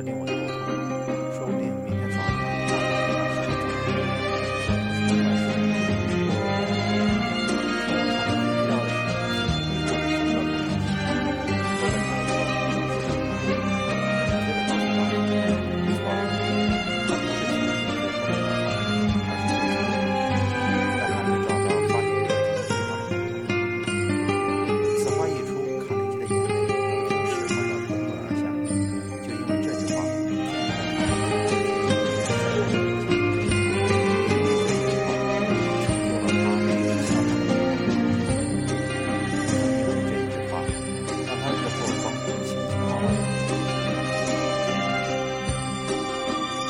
[0.00, 0.29] 的另外。
[43.00, 43.06] 给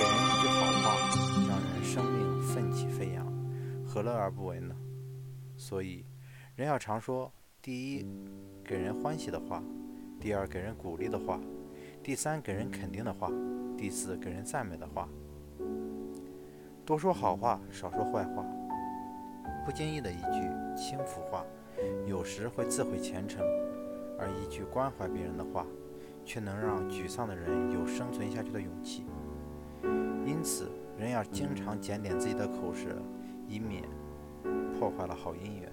[0.00, 0.84] 人一句好话
[1.48, 3.26] 让人生命奋起飞扬
[3.86, 4.74] 何乐而不为呢？
[5.56, 6.04] 所以
[6.56, 8.06] 人要常说第一
[8.64, 9.62] 给人欢喜的话
[10.20, 11.38] 第二给人鼓励的话
[12.02, 13.30] 第三给人肯定的话
[13.76, 15.08] 第四给人赞美的话。
[16.86, 18.44] 多说好话少说坏话
[19.64, 20.40] 不经意的一句
[20.76, 21.44] 轻浮话
[22.06, 23.40] 有时会自毁前程
[24.18, 25.66] 而一句关怀别人的话
[26.24, 29.04] 却能让沮丧的人有生存下去的勇气。
[30.26, 33.00] 因此，人要经常检点自己的口舌，
[33.46, 33.82] 以免
[34.72, 35.72] 破坏了好姻缘。